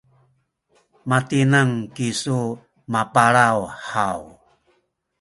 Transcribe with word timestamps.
matineng 1.09 1.73
kisu 1.95 2.39
mapalaw 2.91 3.57
haw? 3.89 4.21